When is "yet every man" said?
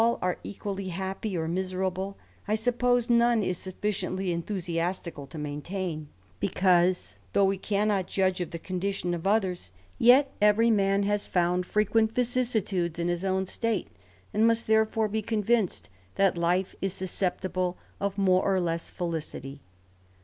9.99-11.03